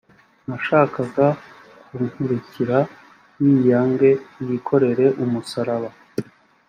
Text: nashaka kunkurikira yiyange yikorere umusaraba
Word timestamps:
nashaka 0.47 1.01
kunkurikira 1.89 2.77
yiyange 3.41 4.09
yikorere 4.45 5.05
umusaraba 5.23 5.89